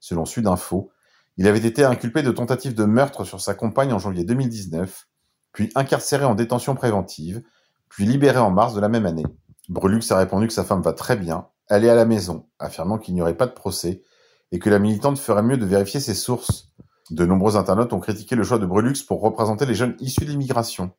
Selon 0.00 0.24
Sudinfo, 0.24 0.90
il 1.36 1.46
avait 1.46 1.64
été 1.64 1.84
inculpé 1.84 2.22
de 2.22 2.32
tentative 2.32 2.74
de 2.74 2.84
meurtre 2.84 3.22
sur 3.22 3.40
sa 3.40 3.54
compagne 3.54 3.92
en 3.92 4.00
janvier 4.00 4.24
2019, 4.24 5.06
puis 5.52 5.70
incarcéré 5.76 6.24
en 6.24 6.34
détention 6.34 6.74
préventive, 6.74 7.40
puis 7.88 8.04
libéré 8.04 8.38
en 8.38 8.50
mars 8.50 8.74
de 8.74 8.80
la 8.80 8.88
même 8.88 9.06
année. 9.06 9.26
Brulux 9.68 10.02
a 10.10 10.16
répondu 10.16 10.48
que 10.48 10.52
sa 10.52 10.64
femme 10.64 10.82
va 10.82 10.92
très 10.92 11.16
bien, 11.16 11.46
elle 11.68 11.84
est 11.84 11.90
à 11.90 11.94
la 11.94 12.04
maison, 12.04 12.48
affirmant 12.58 12.98
qu'il 12.98 13.14
n'y 13.14 13.22
aurait 13.22 13.36
pas 13.36 13.46
de 13.46 13.52
procès 13.52 14.02
et 14.50 14.58
que 14.58 14.70
la 14.70 14.80
militante 14.80 15.18
ferait 15.18 15.42
mieux 15.44 15.56
de 15.56 15.66
vérifier 15.66 16.00
ses 16.00 16.14
sources. 16.14 16.72
De 17.10 17.24
nombreux 17.24 17.56
internautes 17.56 17.92
ont 17.92 18.00
critiqué 18.00 18.34
le 18.34 18.42
choix 18.42 18.58
de 18.58 18.66
Brulux 18.66 19.04
pour 19.06 19.20
représenter 19.20 19.66
les 19.66 19.74
jeunes 19.74 19.96
issus 20.00 20.24
de 20.24 20.30
l'immigration. 20.30 20.90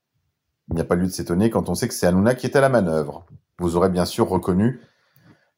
Il 0.69 0.75
n'y 0.75 0.81
a 0.81 0.85
pas 0.85 0.95
lieu 0.95 1.07
de 1.07 1.11
s'étonner 1.11 1.49
quand 1.49 1.69
on 1.69 1.75
sait 1.75 1.87
que 1.87 1.93
c'est 1.93 2.07
Hanouna 2.07 2.35
qui 2.35 2.45
est 2.45 2.55
à 2.55 2.61
la 2.61 2.69
manœuvre. 2.69 3.25
Vous 3.59 3.75
aurez 3.75 3.89
bien 3.89 4.05
sûr 4.05 4.27
reconnu 4.27 4.81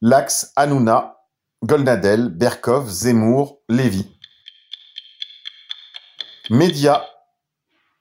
l'axe 0.00 0.52
Hanouna, 0.56 1.18
Goldnadel, 1.62 2.28
Berkov, 2.28 2.88
Zemmour, 2.88 3.60
Lévy. 3.68 4.16
Média, 6.48 7.04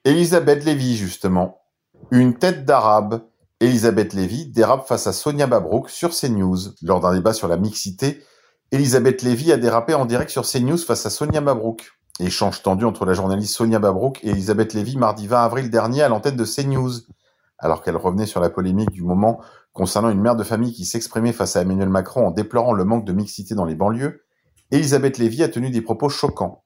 Elisabeth 0.05 0.63
Lévy 0.63 0.95
justement. 0.95 1.61
Une 2.11 2.37
tête 2.37 2.65
d'arabe. 2.65 3.25
Elisabeth 3.59 4.13
Lévy 4.13 4.45
dérape 4.47 4.87
face 4.87 5.05
à 5.07 5.13
Sonia 5.13 5.45
Babrouk 5.45 5.89
sur 5.89 6.11
CNews. 6.11 6.57
Lors 6.81 7.01
d'un 7.01 7.13
débat 7.13 7.33
sur 7.33 7.49
la 7.49 7.57
mixité, 7.57 8.23
Elisabeth 8.71 9.21
Lévy 9.21 9.51
a 9.51 9.57
dérapé 9.57 9.93
en 9.93 10.05
direct 10.05 10.31
sur 10.31 10.47
CNews 10.47 10.77
face 10.77 11.05
à 11.05 11.09
Sonia 11.09 11.41
Babrouk. 11.41 11.98
Échange 12.19 12.61
tendu 12.61 12.83
entre 12.83 13.05
la 13.05 13.13
journaliste 13.13 13.55
Sonia 13.55 13.79
Babrouk 13.79 14.19
et 14.23 14.31
Elisabeth 14.31 14.73
Lévy 14.73 14.97
mardi 14.97 15.25
20 15.25 15.41
avril 15.41 15.69
dernier 15.69 16.01
à 16.01 16.09
l'antenne 16.09 16.35
de 16.35 16.43
CNews. 16.43 16.91
Alors 17.57 17.81
qu'elle 17.81 17.95
revenait 17.95 18.25
sur 18.25 18.41
la 18.41 18.49
polémique 18.49 18.91
du 18.91 19.03
moment 19.03 19.39
concernant 19.71 20.09
une 20.09 20.19
mère 20.19 20.35
de 20.35 20.43
famille 20.43 20.73
qui 20.73 20.83
s'exprimait 20.83 21.31
face 21.31 21.55
à 21.55 21.61
Emmanuel 21.61 21.87
Macron 21.87 22.27
en 22.27 22.31
déplorant 22.31 22.73
le 22.73 22.83
manque 22.83 23.05
de 23.05 23.13
mixité 23.13 23.55
dans 23.55 23.63
les 23.63 23.75
banlieues, 23.75 24.25
Elisabeth 24.71 25.17
Lévy 25.17 25.43
a 25.43 25.47
tenu 25.47 25.69
des 25.69 25.81
propos 25.81 26.09
choquants. 26.09 26.65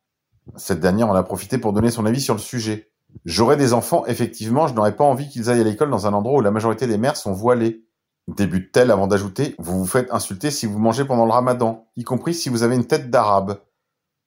Cette 0.56 0.80
dernière 0.80 1.08
en 1.10 1.14
a 1.14 1.22
profité 1.22 1.60
pour 1.60 1.72
donner 1.72 1.92
son 1.92 2.08
avis 2.08 2.22
sur 2.22 2.34
le 2.34 2.40
sujet. 2.40 2.92
J'aurais 3.24 3.56
des 3.56 3.74
enfants, 3.74 4.08
effectivement, 4.08 4.68
je 4.68 4.74
n'aurais 4.74 4.96
pas 4.96 5.04
envie 5.04 5.30
qu'ils 5.30 5.52
aillent 5.52 5.62
à 5.62 5.64
l'école 5.64 5.92
dans 5.92 6.08
un 6.08 6.14
endroit 6.14 6.40
où 6.40 6.42
la 6.42 6.50
majorité 6.50 6.88
des 6.88 6.98
mères 6.98 7.16
sont 7.16 7.32
voilées. 7.32 7.86
Débute-t-elle 8.28 8.90
avant 8.90 9.06
d'ajouter 9.06 9.56
Vous 9.60 9.78
vous 9.78 9.86
faites 9.86 10.12
insulter 10.12 10.50
si 10.50 10.66
vous 10.66 10.80
mangez 10.80 11.06
pendant 11.06 11.26
le 11.26 11.32
ramadan, 11.32 11.86
y 11.96 12.04
compris 12.04 12.34
si 12.34 12.50
vous 12.50 12.64
avez 12.64 12.76
une 12.76 12.88
tête 12.88 13.12
d'arabe. 13.12 13.60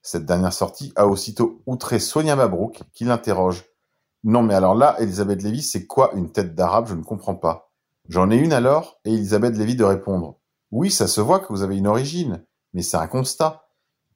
Cette 0.06 0.24
dernière 0.24 0.52
sortie 0.52 0.92
a 0.94 1.08
aussitôt 1.08 1.62
outré 1.66 1.98
Sonia 1.98 2.36
Mabrouk, 2.36 2.80
qui 2.94 3.02
l'interroge. 3.02 3.64
Non 4.22 4.44
mais 4.44 4.54
alors 4.54 4.76
là, 4.76 4.94
Elisabeth 5.00 5.42
Lévy, 5.42 5.62
c'est 5.62 5.84
quoi 5.84 6.12
une 6.14 6.30
tête 6.30 6.54
d'arabe? 6.54 6.86
Je 6.86 6.94
ne 6.94 7.02
comprends 7.02 7.34
pas. 7.34 7.72
J'en 8.08 8.30
ai 8.30 8.36
une 8.36 8.52
alors 8.52 9.00
Et 9.04 9.12
Elisabeth 9.12 9.56
Lévy 9.56 9.74
de 9.74 9.82
répondre. 9.82 10.38
Oui, 10.70 10.92
ça 10.92 11.08
se 11.08 11.20
voit 11.20 11.40
que 11.40 11.52
vous 11.52 11.64
avez 11.64 11.76
une 11.76 11.88
origine, 11.88 12.44
mais 12.72 12.82
c'est 12.82 12.96
un 12.96 13.08
constat. 13.08 13.64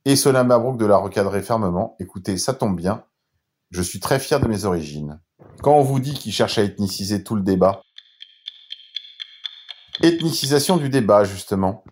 Et 0.05 0.15
Sonia 0.15 0.45
Mabrouk 0.45 0.79
de 0.79 0.87
la 0.87 0.97
recadrer 0.97 1.43
fermement. 1.43 1.97
Écoutez, 1.99 2.39
ça 2.39 2.55
tombe 2.55 2.77
bien. 2.77 3.05
Je 3.73 3.83
suis 3.83 3.99
très 3.99 4.21
fier 4.21 4.39
de 4.39 4.47
mes 4.47 4.67
origines. 4.67 5.21
Quand 5.61 5.75
on 5.75 5.83
vous 5.83 5.99
dit 5.99 6.15
qu'il 6.15 6.33
cherche 6.33 6.57
à 6.59 6.63
ethniciser 6.63 7.25
tout 7.25 7.35
le 7.35 7.43
débat, 7.43 7.83
ethnicisation 10.05 10.77
du 10.77 10.89
débat, 10.89 11.25
justement. 11.25 11.83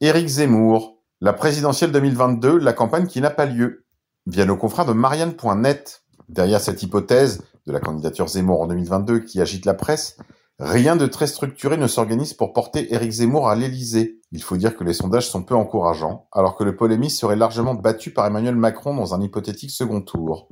Éric 0.00 0.26
Zemmour, 0.26 0.93
la 1.24 1.32
présidentielle 1.32 1.90
2022, 1.90 2.58
la 2.58 2.74
campagne 2.74 3.06
qui 3.06 3.22
n'a 3.22 3.30
pas 3.30 3.46
lieu. 3.46 3.86
Via 4.26 4.44
nos 4.44 4.58
confrères 4.58 4.84
de 4.84 4.92
Marianne.net. 4.92 6.02
Derrière 6.28 6.60
cette 6.60 6.82
hypothèse 6.82 7.42
de 7.66 7.72
la 7.72 7.80
candidature 7.80 8.28
Zemmour 8.28 8.60
en 8.60 8.66
2022 8.66 9.20
qui 9.20 9.40
agite 9.40 9.64
la 9.64 9.72
presse, 9.72 10.18
rien 10.58 10.96
de 10.96 11.06
très 11.06 11.26
structuré 11.26 11.78
ne 11.78 11.86
s'organise 11.86 12.34
pour 12.34 12.52
porter 12.52 12.92
Éric 12.92 13.10
Zemmour 13.10 13.48
à 13.48 13.54
l'Élysée. 13.54 14.20
Il 14.32 14.42
faut 14.42 14.58
dire 14.58 14.76
que 14.76 14.84
les 14.84 14.92
sondages 14.92 15.26
sont 15.26 15.42
peu 15.42 15.54
encourageants, 15.54 16.28
alors 16.30 16.56
que 16.56 16.64
le 16.64 16.76
polémiste 16.76 17.18
serait 17.18 17.36
largement 17.36 17.72
battu 17.72 18.10
par 18.10 18.26
Emmanuel 18.26 18.56
Macron 18.56 18.94
dans 18.94 19.14
un 19.14 19.22
hypothétique 19.22 19.70
second 19.70 20.02
tour. 20.02 20.50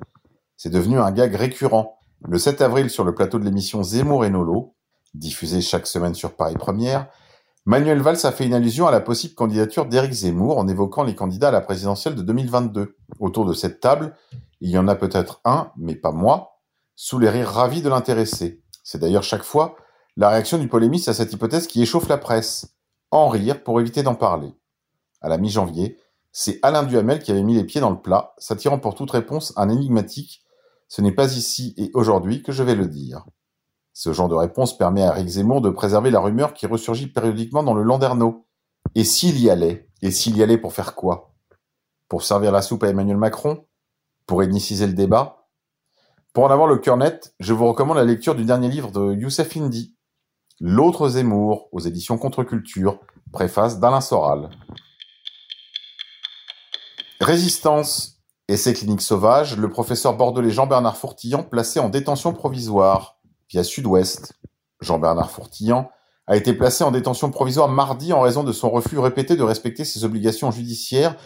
C'est 0.56 0.70
devenu 0.70 0.98
un 0.98 1.12
gag 1.12 1.34
récurrent. 1.34 1.98
Le 2.26 2.38
7 2.38 2.62
avril, 2.62 2.88
sur 2.88 3.04
le 3.04 3.14
plateau 3.14 3.38
de 3.38 3.44
l'émission 3.44 3.82
Zemmour 3.82 4.24
et 4.24 4.30
Nolo, 4.30 4.74
diffusée 5.12 5.60
chaque 5.60 5.86
semaine 5.86 6.14
sur 6.14 6.34
Paris 6.34 6.56
Première, 6.58 7.08
Manuel 7.64 8.00
Valls 8.00 8.18
a 8.24 8.32
fait 8.32 8.44
une 8.44 8.54
allusion 8.54 8.88
à 8.88 8.90
la 8.90 9.00
possible 9.00 9.34
candidature 9.34 9.86
d'Éric 9.86 10.12
Zemmour 10.12 10.58
en 10.58 10.66
évoquant 10.66 11.04
les 11.04 11.14
candidats 11.14 11.48
à 11.48 11.52
la 11.52 11.60
présidentielle 11.60 12.16
de 12.16 12.22
2022. 12.22 12.96
Autour 13.20 13.44
de 13.46 13.52
cette 13.52 13.78
table, 13.78 14.16
il 14.60 14.70
y 14.70 14.78
en 14.78 14.88
a 14.88 14.96
peut-être 14.96 15.40
un, 15.44 15.70
mais 15.76 15.94
pas 15.94 16.10
moi, 16.10 16.58
sous 16.96 17.20
les 17.20 17.30
rires 17.30 17.48
ravis 17.48 17.80
de 17.80 17.88
l'intéressé. 17.88 18.64
C'est 18.82 18.98
d'ailleurs 18.98 19.22
chaque 19.22 19.44
fois 19.44 19.76
la 20.16 20.28
réaction 20.28 20.58
du 20.58 20.66
polémiste 20.66 21.08
à 21.08 21.14
cette 21.14 21.32
hypothèse 21.32 21.68
qui 21.68 21.80
échauffe 21.80 22.08
la 22.08 22.18
presse. 22.18 22.74
En 23.12 23.28
rire 23.28 23.62
pour 23.62 23.80
éviter 23.80 24.02
d'en 24.02 24.16
parler. 24.16 24.52
À 25.20 25.28
la 25.28 25.38
mi-janvier, 25.38 25.98
c'est 26.32 26.58
Alain 26.62 26.82
Duhamel 26.82 27.22
qui 27.22 27.30
avait 27.30 27.44
mis 27.44 27.54
les 27.54 27.64
pieds 27.64 27.80
dans 27.80 27.90
le 27.90 28.00
plat, 28.00 28.34
s'attirant 28.38 28.80
pour 28.80 28.96
toute 28.96 29.10
réponse 29.12 29.52
un 29.56 29.68
énigmatique 29.68 30.42
Ce 30.88 31.00
n'est 31.00 31.12
pas 31.12 31.36
ici 31.36 31.74
et 31.76 31.92
aujourd'hui 31.94 32.42
que 32.42 32.50
je 32.50 32.64
vais 32.64 32.74
le 32.74 32.88
dire. 32.88 33.24
Ce 33.94 34.12
genre 34.12 34.28
de 34.28 34.34
réponse 34.34 34.76
permet 34.76 35.02
à 35.02 35.08
Eric 35.08 35.28
Zemmour 35.28 35.60
de 35.60 35.70
préserver 35.70 36.10
la 36.10 36.20
rumeur 36.20 36.54
qui 36.54 36.66
ressurgit 36.66 37.08
périodiquement 37.08 37.62
dans 37.62 37.74
le 37.74 37.82
Landerneau. 37.82 38.46
Et 38.94 39.04
s'il 39.04 39.38
y 39.38 39.50
allait 39.50 39.88
Et 40.00 40.10
s'il 40.10 40.36
y 40.36 40.42
allait 40.42 40.58
pour 40.58 40.72
faire 40.72 40.94
quoi? 40.94 41.34
Pour 42.08 42.22
servir 42.22 42.52
la 42.52 42.62
soupe 42.62 42.84
à 42.84 42.88
Emmanuel 42.88 43.18
Macron? 43.18 43.66
Pour 44.26 44.42
éniciser 44.42 44.86
le 44.86 44.94
débat? 44.94 45.46
Pour 46.32 46.44
en 46.44 46.50
avoir 46.50 46.66
le 46.66 46.78
cœur 46.78 46.96
net, 46.96 47.34
je 47.40 47.52
vous 47.52 47.66
recommande 47.66 47.98
la 47.98 48.04
lecture 48.04 48.34
du 48.34 48.44
dernier 48.44 48.68
livre 48.68 48.90
de 48.90 49.12
Youssef 49.12 49.54
Indy, 49.56 49.94
L'autre 50.60 51.08
Zemmour, 51.08 51.68
aux 51.72 51.80
éditions 51.80 52.16
Contre-Culture, 52.16 53.00
préface 53.32 53.80
d'Alain 53.80 54.00
Soral. 54.00 54.48
Résistance, 57.20 58.22
essai 58.48 58.72
clinique 58.72 59.02
sauvage, 59.02 59.58
le 59.58 59.68
professeur 59.68 60.16
bordelais 60.16 60.50
Jean-Bernard 60.50 60.96
Fourtillan 60.96 61.42
placé 61.42 61.80
en 61.80 61.88
détention 61.88 62.32
provisoire 62.32 63.11
Sud-Ouest. 63.62 64.34
Jean-Bernard 64.80 65.30
Fourtillan 65.30 65.90
a 66.26 66.36
été 66.36 66.54
placé 66.54 66.84
en 66.84 66.90
détention 66.90 67.30
provisoire 67.30 67.68
mardi 67.68 68.12
en 68.12 68.20
raison 68.20 68.44
de 68.44 68.52
son 68.52 68.70
refus 68.70 68.98
répété 68.98 69.36
de 69.36 69.42
respecter 69.42 69.84
ses 69.84 70.04
obligations 70.04 70.50
judiciaires 70.50 71.16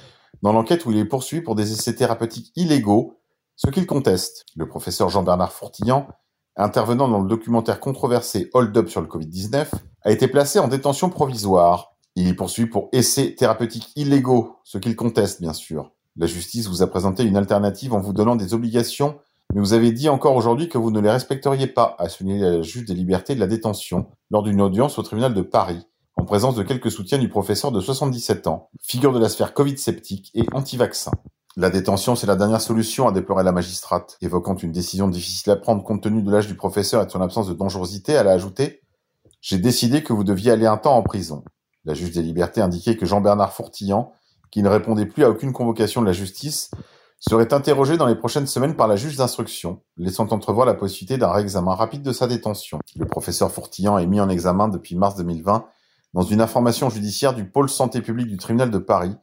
dans 0.42 0.52
l'enquête 0.52 0.84
où 0.86 0.92
il 0.92 0.98
est 0.98 1.04
poursuivi 1.04 1.42
pour 1.42 1.54
des 1.54 1.72
essais 1.72 1.94
thérapeutiques 1.94 2.52
illégaux, 2.56 3.20
ce 3.56 3.70
qu'il 3.70 3.86
conteste. 3.86 4.44
Le 4.56 4.68
professeur 4.68 5.08
Jean-Bernard 5.08 5.52
Fourtillan, 5.52 6.08
intervenant 6.56 7.08
dans 7.08 7.20
le 7.20 7.28
documentaire 7.28 7.80
controversé 7.80 8.50
Hold 8.54 8.76
Up 8.76 8.88
sur 8.88 9.00
le 9.00 9.06
Covid-19, 9.06 9.68
a 10.02 10.10
été 10.10 10.28
placé 10.28 10.58
en 10.58 10.68
détention 10.68 11.10
provisoire. 11.10 11.92
Il 12.16 12.28
est 12.28 12.34
poursuivi 12.34 12.68
pour 12.68 12.88
essais 12.92 13.34
thérapeutiques 13.34 13.92
illégaux, 13.96 14.56
ce 14.64 14.78
qu'il 14.78 14.96
conteste 14.96 15.40
bien 15.40 15.52
sûr. 15.52 15.92
La 16.16 16.26
justice 16.26 16.66
vous 16.66 16.82
a 16.82 16.86
présenté 16.86 17.24
une 17.24 17.36
alternative 17.36 17.92
en 17.92 18.00
vous 18.00 18.14
donnant 18.14 18.36
des 18.36 18.54
obligations, 18.54 19.18
mais 19.54 19.60
vous 19.60 19.72
avez 19.72 19.92
dit 19.92 20.08
encore 20.08 20.36
aujourd'hui 20.36 20.68
que 20.68 20.78
vous 20.78 20.90
ne 20.90 21.00
les 21.00 21.10
respecteriez 21.10 21.66
pas, 21.66 21.96
a 21.98 22.08
souligné 22.08 22.40
la 22.40 22.62
juge 22.62 22.84
des 22.84 22.94
libertés 22.94 23.34
de 23.34 23.40
la 23.40 23.46
détention 23.46 24.06
lors 24.30 24.42
d'une 24.42 24.60
audience 24.60 24.98
au 24.98 25.02
tribunal 25.02 25.34
de 25.34 25.42
Paris, 25.42 25.86
en 26.16 26.24
présence 26.24 26.54
de 26.54 26.62
quelques 26.62 26.90
soutiens 26.90 27.18
du 27.18 27.28
professeur 27.28 27.72
de 27.72 27.80
77 27.80 28.46
ans, 28.46 28.70
figure 28.82 29.12
de 29.12 29.18
la 29.18 29.28
sphère 29.28 29.54
Covid 29.54 29.78
sceptique 29.78 30.30
et 30.34 30.44
anti-vaccin. 30.52 31.12
La 31.56 31.70
détention, 31.70 32.16
c'est 32.16 32.26
la 32.26 32.36
dernière 32.36 32.60
solution, 32.60 33.08
a 33.08 33.12
déploré 33.12 33.42
la 33.42 33.52
magistrate. 33.52 34.18
Évoquant 34.20 34.56
une 34.56 34.72
décision 34.72 35.08
difficile 35.08 35.52
à 35.52 35.56
prendre 35.56 35.82
compte 35.82 36.02
tenu 36.02 36.22
de 36.22 36.30
l'âge 36.30 36.46
du 36.46 36.54
professeur 36.54 37.02
et 37.02 37.06
de 37.06 37.10
son 37.10 37.22
absence 37.22 37.48
de 37.48 37.54
dangerosité, 37.54 38.12
elle 38.12 38.28
a 38.28 38.32
ajouté 38.32 38.82
«J'ai 39.40 39.58
décidé 39.58 40.02
que 40.02 40.12
vous 40.12 40.24
deviez 40.24 40.50
aller 40.50 40.66
un 40.66 40.76
temps 40.76 40.96
en 40.96 41.02
prison». 41.02 41.44
La 41.86 41.94
juge 41.94 42.10
des 42.10 42.22
libertés 42.22 42.60
indiquait 42.60 42.96
que 42.96 43.06
Jean-Bernard 43.06 43.54
Fourtillan 43.54 44.12
qui 44.50 44.62
ne 44.62 44.68
répondait 44.68 45.06
plus 45.06 45.24
à 45.24 45.30
aucune 45.30 45.52
convocation 45.52 46.00
de 46.00 46.06
la 46.06 46.12
justice, 46.12 46.70
serait 47.18 47.52
interrogé 47.52 47.96
dans 47.96 48.06
les 48.06 48.14
prochaines 48.14 48.46
semaines 48.46 48.76
par 48.76 48.88
la 48.88 48.96
juge 48.96 49.16
d'instruction, 49.16 49.82
laissant 49.96 50.28
entrevoir 50.32 50.66
la 50.66 50.74
possibilité 50.74 51.18
d'un 51.18 51.30
réexamen 51.30 51.74
rapide 51.74 52.02
de 52.02 52.12
sa 52.12 52.26
détention. 52.26 52.78
Le 52.96 53.06
professeur 53.06 53.50
Fourtillan 53.50 53.98
est 53.98 54.06
mis 54.06 54.20
en 54.20 54.28
examen 54.28 54.68
depuis 54.68 54.96
mars 54.96 55.16
2020 55.16 55.66
dans 56.14 56.22
une 56.22 56.40
information 56.40 56.88
judiciaire 56.90 57.34
du 57.34 57.48
pôle 57.48 57.68
santé 57.68 58.00
publique 58.00 58.28
du 58.28 58.36
tribunal 58.36 58.70
de 58.70 58.78
Paris 58.78 59.16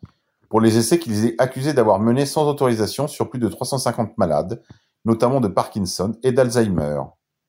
pour 0.50 0.62
les 0.62 0.78
essais 0.78 1.00
qu'il 1.00 1.26
est 1.26 1.42
accusé 1.42 1.74
d'avoir 1.74 2.00
menés 2.00 2.28
sans 2.28 2.48
autorisation 2.48 3.08
sur 3.08 3.30
plus 3.30 3.40
de 3.40 3.48
350 3.48 4.18
malades, 4.20 4.62
notamment 5.06 5.40
de 5.40 5.48
Parkinson 5.48 6.16
et 6.22 6.32
d'Alzheimer. 6.32 7.02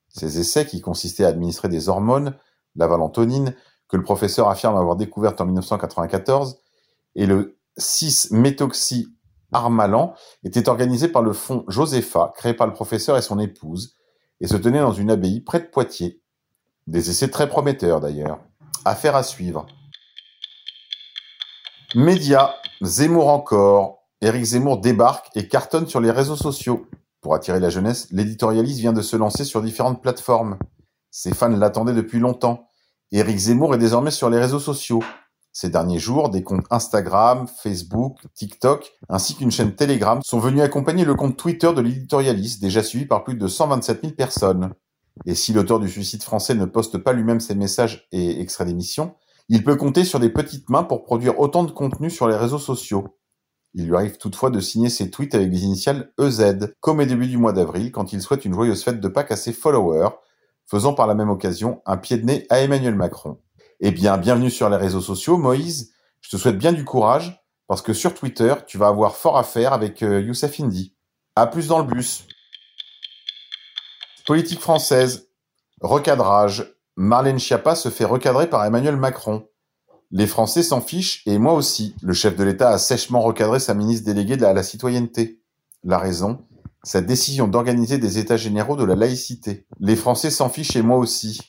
Ces 0.09 0.39
essais, 0.39 0.65
qui 0.65 0.81
consistaient 0.81 1.25
à 1.25 1.29
administrer 1.29 1.69
des 1.69 1.91
hormones, 1.91 2.35
la 2.77 2.87
valentonine, 2.87 3.55
que 3.89 3.97
le 3.97 4.03
professeur 4.03 4.49
affirme 4.49 4.77
avoir 4.77 4.97
découverte 4.97 5.41
en 5.41 5.45
1994, 5.47 6.59
et 7.17 7.27
le 7.27 7.59
6-méthoxy 7.79 9.14
Armalan 9.55 10.15
était 10.43 10.69
organisé 10.69 11.09
par 11.09 11.23
le 11.23 11.33
fonds 11.33 11.65
Josepha, 11.69 12.33
créé 12.37 12.53
par 12.53 12.67
le 12.67 12.73
professeur 12.73 13.17
et 13.17 13.23
son 13.23 13.39
épouse, 13.39 13.97
et 14.41 14.47
se 14.47 14.57
tenait 14.57 14.81
dans 14.81 14.93
une 14.93 15.11
abbaye 15.11 15.41
près 15.41 15.61
de 15.61 15.67
Poitiers. 15.67 16.21
Des 16.87 17.09
essais 17.09 17.29
très 17.29 17.49
prometteurs 17.49 18.01
d'ailleurs. 18.01 18.41
Affaire 18.85 19.17
à 19.17 19.23
suivre. 19.23 19.67
Média, 21.95 22.55
Zemmour 22.83 23.29
encore. 23.29 24.01
Éric 24.21 24.45
Zemmour 24.45 24.81
débarque 24.81 25.29
et 25.37 25.49
cartonne 25.49 25.87
sur 25.87 26.01
les 26.01 26.11
réseaux 26.11 26.37
sociaux. 26.37 26.87
Pour 27.21 27.35
attirer 27.35 27.61
la 27.61 27.71
jeunesse, 27.71 28.09
l'éditorialiste 28.11 28.81
vient 28.81 28.93
de 28.93 29.01
se 29.01 29.17
lancer 29.17 29.45
sur 29.45 29.63
différentes 29.63 30.03
plateformes. 30.03 30.59
Ses 31.11 31.33
fans 31.33 31.49
l'attendaient 31.49 31.95
depuis 31.95 32.19
longtemps. 32.19 32.69
Éric 33.13 33.39
Zemmour 33.39 33.75
est 33.75 33.79
désormais 33.79 34.11
sur 34.11 34.29
les 34.29 34.39
réseaux 34.39 34.59
sociaux. 34.59 35.03
Ces 35.57 35.71
derniers 35.71 36.01
jours, 36.01 36.31
des 36.31 36.43
comptes 36.43 36.67
Instagram, 36.71 37.47
Facebook, 37.47 38.19
TikTok, 38.35 38.93
ainsi 39.09 39.37
qu'une 39.37 39.53
chaîne 39.53 39.77
Telegram 39.77 40.21
sont 40.25 40.41
venus 40.41 40.63
accompagner 40.63 41.05
le 41.05 41.15
compte 41.15 41.37
Twitter 41.37 41.73
de 41.73 41.81
l'éditorialiste, 41.81 42.61
déjà 42.61 42.83
suivi 42.83 43.07
par 43.07 43.23
plus 43.23 43.37
de 43.37 43.47
127 43.47 44.01
000 44.01 44.15
personnes. 44.15 44.73
Et 45.27 45.37
si 45.37 45.53
l'auteur 45.53 45.79
du 45.79 45.89
suicide 45.89 46.25
français 46.25 46.57
ne 46.57 46.65
poste 46.65 46.99
pas 46.99 47.13
lui-même 47.13 47.39
ses 47.39 47.55
messages 47.55 48.09
et 48.11 48.41
extraits 48.41 48.67
d'émissions, 48.67 49.15
il 49.49 49.63
peut 49.63 49.77
compter 49.77 50.03
sur 50.03 50.19
des 50.19 50.29
petites 50.29 50.69
mains 50.71 50.83
pour 50.83 51.05
produire 51.05 51.39
autant 51.39 51.63
de 51.63 51.71
contenu 51.71 52.11
sur 52.11 52.27
les 52.27 52.37
réseaux 52.37 52.59
sociaux. 52.59 53.17
Il 53.75 53.87
lui 53.87 53.95
arrive 53.95 54.17
toutefois 54.17 54.51
de 54.51 54.59
signer 54.59 54.89
ses 54.89 55.09
tweets 55.09 55.37
avec 55.37 55.53
les 55.53 55.63
initiales 55.63 56.13
EZ, 56.21 56.75
comme 56.81 56.99
au 56.99 57.05
début 57.05 57.29
du 57.29 57.39
mois 57.39 57.53
d'avril, 57.53 57.93
quand 57.93 58.13
il 58.13 58.21
souhaite 58.21 58.45
une 58.45 58.55
joyeuse 58.55 58.83
fête 58.83 59.01
de 59.01 59.09
Pâques 59.09 59.31
à 59.31 59.37
ses 59.37 59.53
followers, 59.53 60.17
faisant 60.67 60.95
par 60.95 61.07
la 61.07 61.15
même 61.15 61.31
occasion 61.31 61.81
un 61.87 61.97
pied 61.97 62.19
de 62.19 62.25
nez 62.25 62.45
à 62.51 62.59
Emmanuel 62.59 62.97
Macron. 62.97 63.39
Eh 63.81 63.91
bien, 63.91 64.19
bienvenue 64.19 64.51
sur 64.51 64.69
les 64.71 64.77
réseaux 64.77 65.01
sociaux. 65.01 65.37
Moïse, 65.37 65.93
je 66.21 66.31
te 66.31 66.37
souhaite 66.37 66.59
bien 66.59 66.73
du 66.73 66.85
courage 66.85 67.45
parce 67.67 67.83
que 67.83 67.93
sur 67.93 68.15
Twitter, 68.15 68.55
tu 68.67 68.79
vas 68.79 68.89
avoir 68.89 69.17
fort 69.17 69.37
à 69.37 69.43
faire 69.43 69.73
avec 69.73 70.03
euh, 70.03 70.21
Youssef 70.21 70.61
Indy. 70.61 70.95
À 71.35 71.47
plus 71.47 71.67
dans 71.67 71.79
le 71.79 71.85
bus. 71.85 72.27
Politique 74.27 74.61
française. 74.61 75.29
Recadrage. 75.81 76.73
Marlène 76.97 77.41
Schiappa 77.41 77.75
se 77.75 77.89
fait 77.89 78.05
recadrer 78.05 78.49
par 78.49 78.65
Emmanuel 78.65 78.97
Macron. 78.97 79.49
Les 80.13 80.29
Français 80.29 80.63
s'en 80.63 80.81
fichent 80.81 81.23
et 81.27 81.39
moi 81.39 81.55
aussi. 81.55 81.97
Le 82.03 82.13
chef 82.13 82.37
de 82.37 82.45
l'État 82.45 82.71
a 82.71 82.79
sèchement 82.79 83.21
recadré 83.21 83.59
sa 83.59 83.75
ministre 83.75 84.07
déléguée 84.07 84.37
la, 84.37 84.53
la 84.53 84.63
citoyenneté. 84.63 85.43
La 85.83 85.99
raison? 85.99 86.47
Sa 86.85 87.01
décision 87.01 87.49
d'organiser 87.49 87.99
des 87.99 88.19
états 88.19 88.37
généraux 88.37 88.77
de 88.77 88.85
la 88.85 88.95
laïcité. 88.95 89.67
Les 89.81 89.97
Français 89.97 90.31
s'en 90.31 90.49
fichent 90.49 90.77
et 90.77 90.83
moi 90.83 90.99
aussi. 90.99 91.41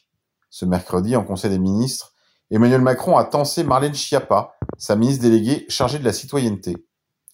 Ce 0.50 0.66
mercredi, 0.66 1.16
en 1.16 1.24
Conseil 1.24 1.52
des 1.52 1.60
ministres, 1.60 2.15
Emmanuel 2.52 2.82
Macron 2.82 3.18
a 3.18 3.24
tensé 3.24 3.64
Marlène 3.64 3.96
Schiappa, 3.96 4.56
sa 4.78 4.96
ministre 4.96 5.24
déléguée 5.24 5.66
chargée 5.68 5.98
de 5.98 6.06
la 6.06 6.14
citoyenneté. 6.14 6.78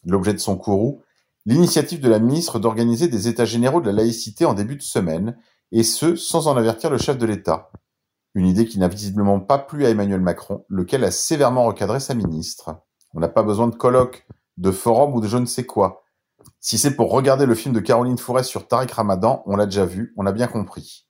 L'objet 0.06 0.34
de 0.34 0.40
son 0.40 0.56
courroux, 0.56 1.02
l'initiative 1.46 2.00
de 2.00 2.10
la 2.10 2.20
ministre 2.20 2.60
d'organiser 2.60 3.10
des 3.10 3.28
états 3.28 3.46
généraux 3.46 3.82
de 3.82 3.88
la 3.88 3.92
laïcité 3.92 4.46
en 4.46 4.54
début 4.54 4.78
de 4.78 4.82
semaine, 4.82 5.38
et 5.74 5.84
ce, 5.84 6.16
sans 6.16 6.48
en 6.48 6.56
avertir 6.56 6.90
le 6.90 6.98
chef 6.98 7.18
de 7.18 7.26
l'État. 7.26 7.72
Une 8.36 8.48
idée 8.48 8.66
qui 8.66 8.80
n'a 8.80 8.88
visiblement 8.88 9.42
pas 9.42 9.58
plu 9.58 9.86
à 9.86 9.90
Emmanuel 9.90 10.22
Macron, 10.22 10.64
lequel 10.70 11.04
a 11.04 11.12
sévèrement 11.12 11.66
recadré 11.66 12.00
sa 12.00 12.14
ministre. 12.14 12.78
On 13.14 13.20
n'a 13.20 13.28
pas 13.28 13.44
besoin 13.44 13.68
de 13.68 13.76
colloques, 13.76 14.26
de 14.58 14.72
forums 14.72 15.14
ou 15.14 15.20
de 15.20 15.28
je 15.28 15.38
ne 15.38 15.46
sais 15.46 15.66
quoi. 15.66 16.04
Si 16.62 16.78
c'est 16.78 16.96
pour 16.96 17.12
regarder 17.12 17.46
le 17.46 17.56
film 17.56 17.76
de 17.76 17.82
Caroline 17.82 18.18
Fourest 18.18 18.50
sur 18.50 18.68
Tariq 18.68 18.94
Ramadan, 18.94 19.44
on 19.46 19.58
l'a 19.58 19.66
déjà 19.66 19.86
vu, 19.86 20.14
on 20.16 20.26
a 20.26 20.32
bien 20.32 20.48
compris. 20.48 21.08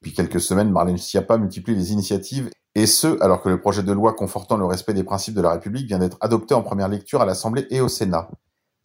Depuis 0.00 0.14
quelques 0.14 0.40
semaines, 0.40 0.70
Marlène 0.70 0.96
Schiappa 0.96 1.36
multiplie 1.36 1.74
les 1.74 1.92
initiatives 1.92 2.50
et 2.74 2.86
ce, 2.86 3.22
alors 3.22 3.40
que 3.40 3.48
le 3.48 3.60
projet 3.60 3.82
de 3.82 3.92
loi 3.92 4.14
confortant 4.14 4.56
le 4.56 4.64
respect 4.64 4.94
des 4.94 5.04
principes 5.04 5.34
de 5.34 5.40
la 5.40 5.52
République 5.52 5.86
vient 5.86 5.98
d'être 5.98 6.18
adopté 6.20 6.54
en 6.54 6.62
première 6.62 6.88
lecture 6.88 7.20
à 7.20 7.26
l'Assemblée 7.26 7.66
et 7.70 7.80
au 7.80 7.88
Sénat. 7.88 8.28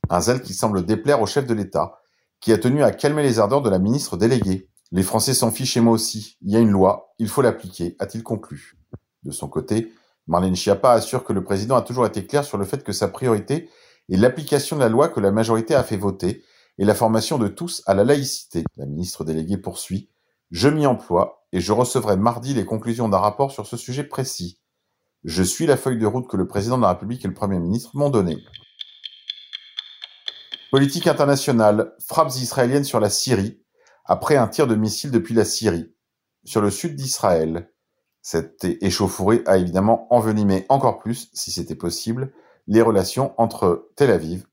Un 0.10 0.22
zèle 0.22 0.42
qui 0.42 0.54
semble 0.54 0.86
déplaire 0.86 1.22
au 1.22 1.26
chef 1.26 1.48
de 1.48 1.54
l'État, 1.54 2.00
qui 2.40 2.54
a 2.54 2.58
tenu 2.58 2.84
à 2.84 2.92
calmer 2.92 3.24
les 3.24 3.40
ardeurs 3.40 3.62
de 3.62 3.70
la 3.70 3.80
ministre 3.80 4.18
déléguée. 4.18 4.70
Les 4.92 5.04
Français 5.04 5.34
s'en 5.34 5.52
fichent 5.52 5.78
et 5.78 5.82
moi 5.82 5.94
aussi. 5.94 6.38
Il 6.42 6.52
y 6.52 6.56
a 6.56 6.60
une 6.60 6.72
loi, 6.72 7.14
il 7.20 7.28
faut 7.28 7.42
l'appliquer, 7.42 7.96
a-t-il 8.00 8.24
conclu. 8.24 8.78
De 9.24 9.32
son 9.32 9.48
côté, 9.48 9.92
Marlène 10.28 10.56
Schiappa 10.56 10.92
assure 10.92 11.24
que 11.24 11.34
le 11.34 11.44
président 11.44 11.76
a 11.76 11.82
toujours 11.82 12.06
été 12.06 12.26
clair 12.26 12.44
sur 12.44 12.58
le 12.58 12.66
fait 12.66 12.84
que 12.84 12.94
sa 12.94 13.08
priorité 13.08 13.70
est 14.10 14.18
l'application 14.18 14.76
de 14.76 14.82
la 14.82 14.90
loi 14.90 15.10
que 15.10 15.20
la 15.20 15.32
majorité 15.32 15.76
a 15.76 15.84
fait 15.84 15.98
voter 15.98 16.44
et 16.78 16.86
la 16.86 16.96
formation 16.96 17.38
de 17.38 17.48
tous 17.48 17.84
à 17.86 17.94
la 17.94 18.04
laïcité. 18.04 18.64
La 18.78 18.86
ministre 18.86 19.24
déléguée 19.24 19.58
poursuit. 19.58 20.10
Je 20.52 20.68
m'y 20.68 20.88
emploie 20.88 21.46
et 21.52 21.62
je 21.62 21.72
recevrai 21.72 22.18
mardi 22.18 22.56
les 22.56 22.66
conclusions 22.66 23.08
d'un 23.08 23.20
rapport 23.20 23.52
sur 23.52 23.68
ce 23.68 23.78
sujet 23.78 24.04
précis. 24.04 24.60
Je 25.24 25.44
suis 25.44 25.68
la 25.68 25.78
feuille 25.78 26.00
de 26.00 26.08
route 26.08 26.28
que 26.28 26.38
le 26.38 26.48
président 26.48 26.78
de 26.78 26.82
la 26.82 26.90
République 26.90 27.24
et 27.24 27.28
le 27.28 27.36
Premier 27.36 27.60
ministre 27.60 27.92
m'ont 27.94 28.10
donnée. 28.10 28.38
Politique 30.72 31.06
internationale, 31.06 31.94
frappes 32.00 32.36
israéliennes 32.36 32.84
sur 32.84 33.00
la 33.00 33.12
Syrie, 33.12 33.62
après 34.06 34.38
un 34.38 34.48
tir 34.48 34.66
de 34.66 34.74
missile 34.74 35.12
depuis 35.12 35.36
la 35.36 35.46
Syrie, 35.46 35.94
sur 36.46 36.62
le 36.62 36.72
sud 36.72 36.96
d'Israël. 36.96 37.72
Cette 38.24 38.64
échauffourée 38.64 39.44
a 39.46 39.58
évidemment 39.58 40.08
envenimé 40.12 40.66
encore 40.70 40.98
plus, 40.98 41.30
si 41.34 41.52
c'était 41.52 41.76
possible, 41.76 42.34
les 42.66 42.82
relations 42.82 43.34
entre 43.38 43.90
Tel 43.96 44.10
Aviv 44.10 44.48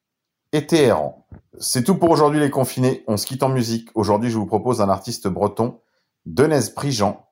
et 0.53 0.67
Téhéran. 0.67 1.27
C'est 1.59 1.85
tout 1.85 1.97
pour 1.97 2.11
aujourd'hui 2.11 2.41
les 2.41 2.51
confinés, 2.51 3.03
on 3.07 3.17
se 3.17 3.27
quitte 3.27 3.43
en 3.43 3.49
musique. 3.49 3.89
Aujourd'hui 3.95 4.31
je 4.31 4.37
vous 4.37 4.47
propose 4.47 4.83
un 4.83 4.91
artiste 4.91 5.27
breton 5.27 5.81
Denez 6.27 6.73
Prigent, 6.75 7.29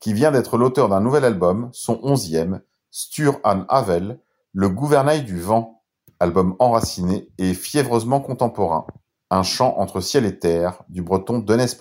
qui 0.00 0.12
vient 0.12 0.30
d'être 0.30 0.58
l'auteur 0.58 0.90
d'un 0.90 1.00
nouvel 1.00 1.24
album, 1.24 1.70
son 1.72 1.98
onzième, 2.02 2.60
Stur 2.90 3.40
an 3.42 3.64
Havel, 3.70 4.20
Le 4.52 4.68
gouvernail 4.68 5.24
du 5.24 5.40
vent, 5.40 5.82
album 6.20 6.54
enraciné 6.58 7.30
et 7.38 7.54
fiévreusement 7.54 8.20
contemporain, 8.20 8.86
un 9.30 9.42
chant 9.42 9.78
entre 9.78 10.02
ciel 10.02 10.26
et 10.26 10.38
terre 10.38 10.82
du 10.90 11.00
breton 11.00 11.38
Denez 11.38 11.74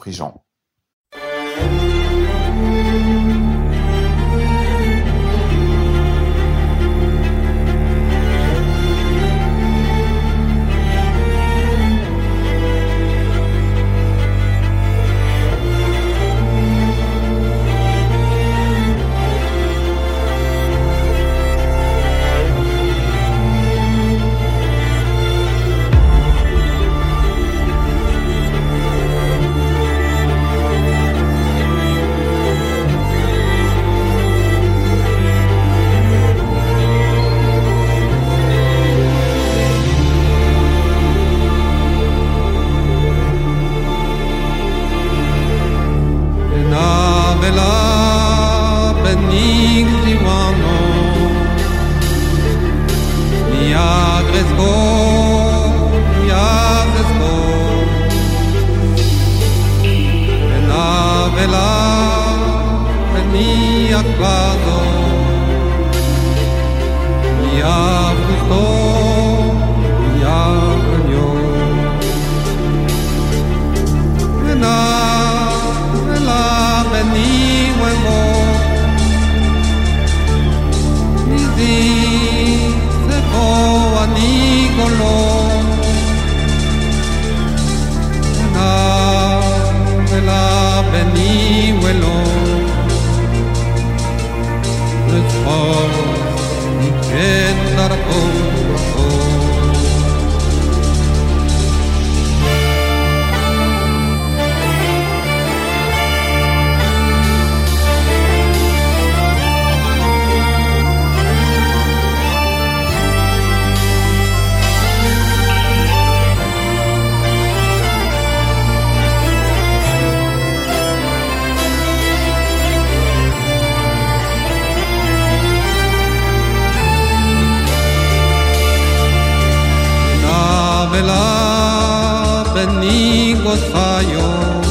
benigos 132.54 133.60
fallos, 133.72 134.68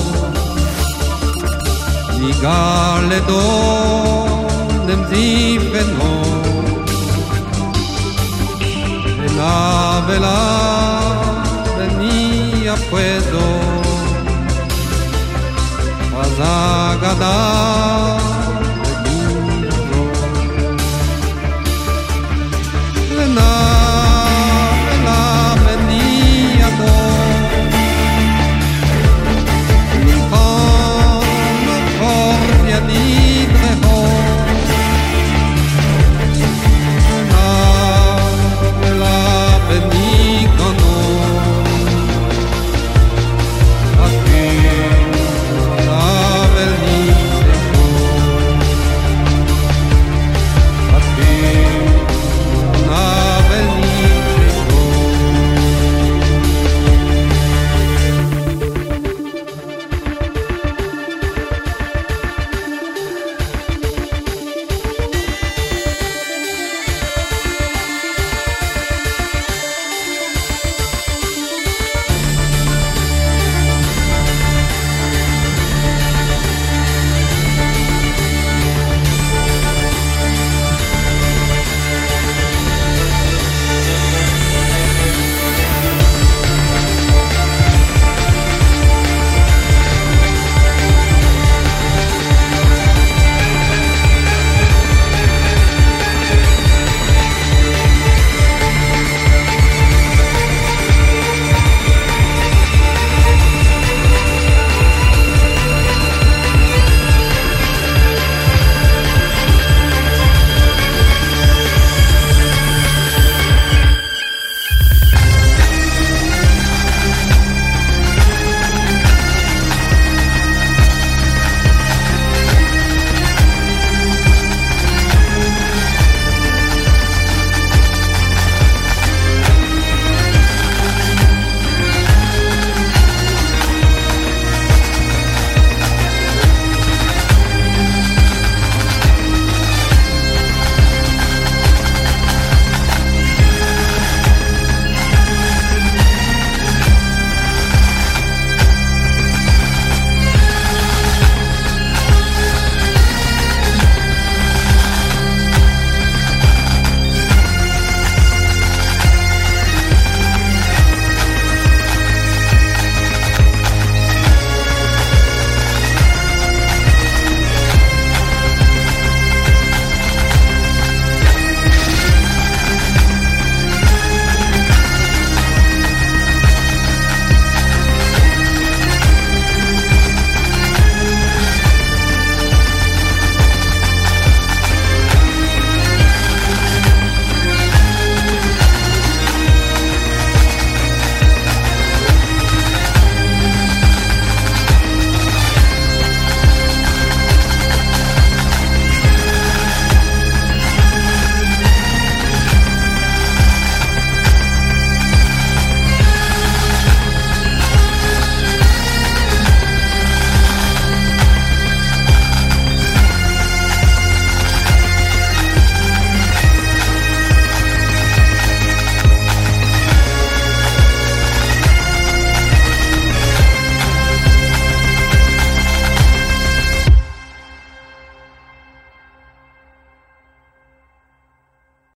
ni 2.18 2.32
galedon 2.42 4.32
nem 4.86 5.58
veno, 5.72 6.14
Vela 9.18 10.04
vela 10.06 10.40
venía 11.78 12.74
puedo, 12.90 13.44
mas 16.12 16.32
agradar 16.40 18.21